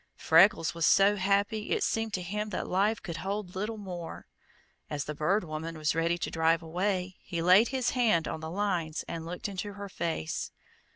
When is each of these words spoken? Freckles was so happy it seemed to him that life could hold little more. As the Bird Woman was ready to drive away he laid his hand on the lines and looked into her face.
Freckles 0.15 0.73
was 0.73 0.87
so 0.87 1.15
happy 1.15 1.69
it 1.69 1.83
seemed 1.83 2.11
to 2.15 2.23
him 2.23 2.49
that 2.49 2.67
life 2.67 3.03
could 3.03 3.17
hold 3.17 3.55
little 3.55 3.77
more. 3.77 4.25
As 4.89 5.03
the 5.05 5.13
Bird 5.13 5.43
Woman 5.43 5.77
was 5.77 5.93
ready 5.93 6.17
to 6.17 6.31
drive 6.31 6.63
away 6.63 7.17
he 7.19 7.39
laid 7.39 7.67
his 7.67 7.91
hand 7.91 8.27
on 8.27 8.39
the 8.39 8.49
lines 8.49 9.05
and 9.07 9.27
looked 9.27 9.47
into 9.47 9.73
her 9.73 9.89
face. 9.89 10.49